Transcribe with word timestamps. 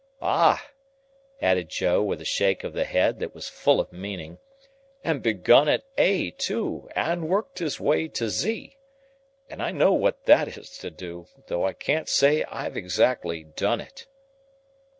—Ah!" 0.19 0.67
added 1.43 1.69
Joe, 1.69 2.01
with 2.01 2.21
a 2.21 2.25
shake 2.25 2.63
of 2.63 2.73
the 2.73 2.85
head 2.85 3.19
that 3.19 3.35
was 3.35 3.47
full 3.47 3.79
of 3.79 3.93
meaning, 3.93 4.39
"and 5.03 5.21
begun 5.21 5.69
at 5.69 5.83
A 5.95 6.31
too, 6.31 6.89
and 6.95 7.29
worked 7.29 7.59
his 7.59 7.79
way 7.79 8.07
to 8.07 8.27
Z. 8.27 8.77
And 9.47 9.61
I 9.61 9.69
know 9.69 9.93
what 9.93 10.25
that 10.25 10.57
is 10.57 10.75
to 10.79 10.89
do, 10.89 11.27
though 11.45 11.67
I 11.67 11.73
can't 11.73 12.09
say 12.09 12.43
I've 12.45 12.75
exactly 12.77 13.43
done 13.43 13.79
it." 13.79 14.07